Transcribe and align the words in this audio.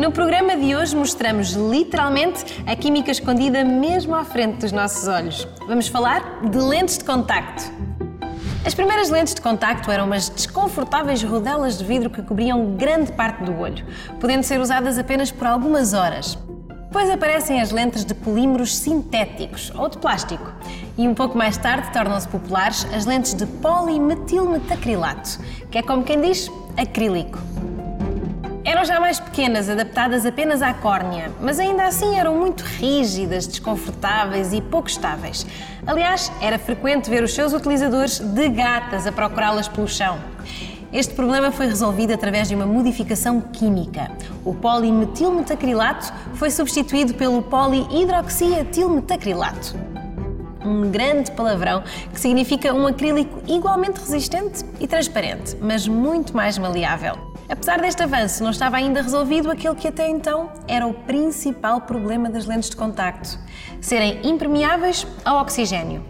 No 0.00 0.10
programa 0.10 0.56
de 0.56 0.74
hoje 0.74 0.96
mostramos 0.96 1.52
literalmente 1.52 2.42
a 2.66 2.74
química 2.74 3.10
escondida 3.10 3.62
mesmo 3.62 4.14
à 4.14 4.24
frente 4.24 4.60
dos 4.60 4.72
nossos 4.72 5.06
olhos. 5.06 5.46
Vamos 5.68 5.88
falar 5.88 6.40
de 6.40 6.56
lentes 6.56 6.96
de 6.96 7.04
contacto. 7.04 7.70
As 8.64 8.72
primeiras 8.72 9.10
lentes 9.10 9.34
de 9.34 9.42
contacto 9.42 9.90
eram 9.90 10.06
umas 10.06 10.30
desconfortáveis 10.30 11.22
rodelas 11.22 11.76
de 11.76 11.84
vidro 11.84 12.08
que 12.08 12.22
cobriam 12.22 12.76
grande 12.78 13.12
parte 13.12 13.44
do 13.44 13.54
olho, 13.58 13.84
podendo 14.18 14.42
ser 14.42 14.58
usadas 14.58 14.96
apenas 14.96 15.30
por 15.30 15.46
algumas 15.46 15.92
horas. 15.92 16.38
Depois 16.86 17.10
aparecem 17.10 17.60
as 17.60 17.70
lentes 17.70 18.02
de 18.02 18.14
polímeros 18.14 18.74
sintéticos 18.78 19.70
ou 19.76 19.86
de 19.86 19.98
plástico. 19.98 20.50
E 20.96 21.06
um 21.06 21.12
pouco 21.12 21.36
mais 21.36 21.58
tarde 21.58 21.92
tornam-se 21.92 22.26
populares 22.26 22.86
as 22.94 23.04
lentes 23.04 23.34
de 23.34 23.44
polimetilmetacrilato, 23.44 25.38
que 25.70 25.76
é 25.76 25.82
como 25.82 26.02
quem 26.02 26.22
diz 26.22 26.50
acrílico. 26.78 27.38
Eram 28.70 28.84
já 28.84 29.00
mais 29.00 29.18
pequenas, 29.18 29.68
adaptadas 29.68 30.24
apenas 30.24 30.62
à 30.62 30.72
córnea, 30.72 31.32
mas 31.40 31.58
ainda 31.58 31.86
assim 31.86 32.16
eram 32.16 32.36
muito 32.36 32.60
rígidas, 32.60 33.48
desconfortáveis 33.48 34.52
e 34.52 34.60
pouco 34.60 34.86
estáveis. 34.86 35.44
Aliás, 35.84 36.30
era 36.40 36.56
frequente 36.56 37.10
ver 37.10 37.24
os 37.24 37.34
seus 37.34 37.52
utilizadores 37.52 38.20
de 38.20 38.48
gatas 38.48 39.08
a 39.08 39.12
procurá-las 39.12 39.66
pelo 39.66 39.88
chão. 39.88 40.20
Este 40.92 41.14
problema 41.14 41.50
foi 41.50 41.66
resolvido 41.66 42.12
através 42.12 42.48
de 42.48 42.54
uma 42.54 42.64
modificação 42.64 43.40
química. 43.40 44.12
O 44.44 44.54
polimetilmetacrilato 44.54 46.12
foi 46.34 46.52
substituído 46.52 47.14
pelo 47.14 47.42
polihidroxietilmetacrilato. 47.42 49.74
Um 50.64 50.92
grande 50.92 51.32
palavrão 51.32 51.82
que 52.12 52.20
significa 52.20 52.72
um 52.72 52.86
acrílico 52.86 53.42
igualmente 53.48 53.98
resistente 53.98 54.64
e 54.78 54.86
transparente, 54.86 55.56
mas 55.60 55.88
muito 55.88 56.36
mais 56.36 56.56
maleável. 56.56 57.30
Apesar 57.50 57.80
deste 57.80 58.00
avanço, 58.00 58.44
não 58.44 58.50
estava 58.52 58.76
ainda 58.76 59.02
resolvido 59.02 59.50
aquele 59.50 59.74
que 59.74 59.88
até 59.88 60.08
então 60.08 60.52
era 60.68 60.86
o 60.86 60.94
principal 60.94 61.80
problema 61.80 62.30
das 62.30 62.46
lentes 62.46 62.70
de 62.70 62.76
contacto: 62.76 63.36
serem 63.80 64.20
impermeáveis 64.22 65.04
ao 65.24 65.40
oxigênio. 65.40 66.04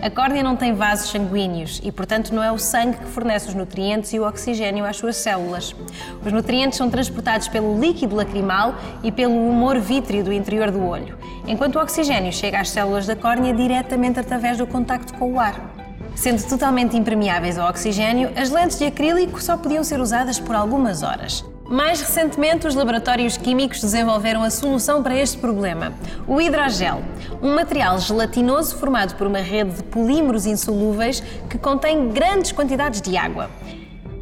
A 0.00 0.10
córnea 0.10 0.42
não 0.42 0.56
tem 0.56 0.74
vasos 0.74 1.10
sanguíneos 1.10 1.80
e, 1.84 1.92
portanto, 1.92 2.34
não 2.34 2.42
é 2.42 2.50
o 2.50 2.58
sangue 2.58 2.96
que 2.96 3.06
fornece 3.06 3.48
os 3.48 3.54
nutrientes 3.54 4.12
e 4.12 4.18
o 4.18 4.26
oxigênio 4.26 4.84
às 4.84 4.96
suas 4.96 5.16
células. 5.16 5.76
Os 6.24 6.32
nutrientes 6.32 6.78
são 6.78 6.90
transportados 6.90 7.46
pelo 7.46 7.78
líquido 7.78 8.16
lacrimal 8.16 8.74
e 9.04 9.12
pelo 9.12 9.48
humor 9.48 9.78
vítreo 9.78 10.24
do 10.24 10.32
interior 10.32 10.72
do 10.72 10.84
olho, 10.84 11.16
enquanto 11.46 11.76
o 11.76 11.80
oxigênio 11.80 12.32
chega 12.32 12.58
às 12.58 12.70
células 12.70 13.06
da 13.06 13.14
córnea 13.14 13.54
diretamente 13.54 14.18
através 14.18 14.58
do 14.58 14.66
contacto 14.66 15.14
com 15.14 15.34
o 15.34 15.38
ar. 15.38 15.71
Sendo 16.14 16.46
totalmente 16.46 16.96
impermeáveis 16.96 17.58
ao 17.58 17.68
oxigênio, 17.68 18.30
as 18.36 18.50
lentes 18.50 18.78
de 18.78 18.84
acrílico 18.84 19.42
só 19.42 19.56
podiam 19.56 19.82
ser 19.82 20.00
usadas 20.00 20.38
por 20.38 20.54
algumas 20.54 21.02
horas. 21.02 21.44
Mais 21.68 22.00
recentemente, 22.00 22.66
os 22.66 22.74
laboratórios 22.74 23.38
químicos 23.38 23.80
desenvolveram 23.80 24.42
a 24.42 24.50
solução 24.50 25.02
para 25.02 25.16
este 25.16 25.38
problema: 25.38 25.94
o 26.26 26.40
hidrogel, 26.40 27.02
um 27.40 27.54
material 27.54 27.98
gelatinoso 27.98 28.76
formado 28.76 29.14
por 29.14 29.26
uma 29.26 29.38
rede 29.38 29.76
de 29.76 29.82
polímeros 29.84 30.44
insolúveis 30.44 31.22
que 31.48 31.56
contém 31.56 32.10
grandes 32.10 32.52
quantidades 32.52 33.00
de 33.00 33.16
água. 33.16 33.48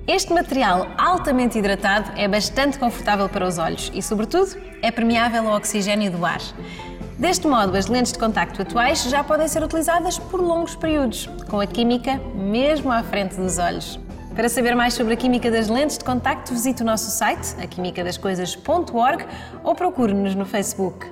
Este 0.07 0.33
material 0.33 0.89
altamente 0.97 1.59
hidratado 1.59 2.13
é 2.17 2.27
bastante 2.27 2.79
confortável 2.79 3.29
para 3.29 3.47
os 3.47 3.59
olhos 3.59 3.91
e, 3.95 4.03
sobretudo, 4.03 4.57
é 4.83 4.91
permeável 4.91 5.49
ao 5.49 5.57
oxigênio 5.57 6.11
do 6.11 6.25
ar. 6.25 6.41
Deste 7.21 7.47
modo, 7.47 7.77
as 7.77 7.87
lentes 7.87 8.13
de 8.13 8.19
contacto 8.19 8.63
atuais 8.63 9.03
já 9.03 9.23
podem 9.23 9.47
ser 9.47 9.63
utilizadas 9.63 10.19
por 10.19 10.41
longos 10.41 10.75
períodos, 10.75 11.29
com 11.51 11.61
a 11.61 11.67
química 11.67 12.19
mesmo 12.35 12.91
à 12.91 13.03
frente 13.03 13.37
dos 13.37 13.59
olhos. 13.59 14.01
Para 14.35 14.49
saber 14.49 14.75
mais 14.75 14.95
sobre 14.95 15.13
a 15.13 15.17
química 15.19 15.51
das 15.51 15.69
lentes 15.69 15.99
de 15.99 16.05
contacto, 16.05 16.51
visite 16.51 16.81
o 16.83 16.87
nosso 16.87 17.11
site, 17.11 17.55
aquimicadascoisas.org 17.63 19.27
ou 19.63 19.75
procure-nos 19.75 20.35
no 20.35 20.47
Facebook. 20.47 21.07